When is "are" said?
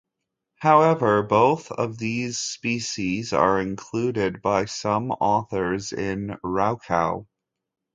3.33-3.61